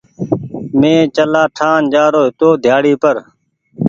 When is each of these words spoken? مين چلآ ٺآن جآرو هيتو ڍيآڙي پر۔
مين 0.79 0.99
چلآ 1.15 1.43
ٺآن 1.57 1.79
جآرو 1.93 2.21
هيتو 2.25 2.49
ڍيآڙي 2.63 2.93
پر۔ 3.01 3.15